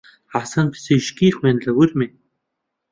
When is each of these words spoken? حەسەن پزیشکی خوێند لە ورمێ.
حەسەن 0.33 0.67
پزیشکی 0.73 1.35
خوێند 1.37 1.61
لە 1.67 1.71
ورمێ. 1.77 2.07